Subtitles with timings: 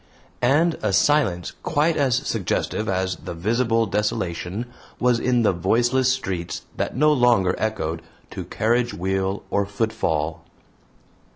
[0.41, 4.65] And a silence quite as suggestive as the visible desolation
[4.99, 8.01] was in the voiceless streets that no longer echoed
[8.31, 10.43] to carriage wheel or footfall.